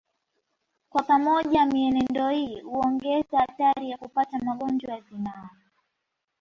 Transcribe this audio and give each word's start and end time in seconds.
Kwa 0.89 1.03
pamoja 1.03 1.65
mienendo 1.65 2.29
hii 2.29 2.61
huongeza 2.61 3.37
hatari 3.39 3.89
ya 3.89 3.97
kupata 3.97 4.39
magonjwa 4.39 4.93
ya 4.93 5.01
zinaa 5.01 5.49